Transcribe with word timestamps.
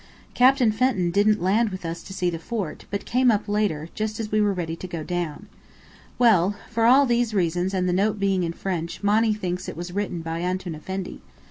"Captain 0.33 0.71
Fenton 0.71 1.11
didn't 1.11 1.43
land 1.43 1.69
with 1.69 1.85
us 1.85 2.01
to 2.01 2.11
see 2.11 2.31
the 2.31 2.39
fort, 2.39 2.85
but 2.89 3.05
came 3.05 3.29
up 3.29 3.47
later, 3.47 3.87
just 3.93 4.19
as 4.19 4.31
we 4.31 4.41
were 4.41 4.51
ready 4.51 4.75
to 4.75 4.87
go 4.87 5.03
down. 5.03 5.45
Well, 6.17 6.55
for 6.71 6.85
all 6.87 7.05
these 7.05 7.35
reasons 7.35 7.71
and 7.71 7.87
the 7.87 7.93
note 7.93 8.19
being 8.19 8.41
in 8.41 8.53
French 8.53 9.03
Monny 9.03 9.35
thinks 9.35 9.69
it 9.69 9.77
was 9.77 9.91
written 9.91 10.23
by 10.23 10.39
Antoun 10.39 10.73
Effendi. 10.73 11.21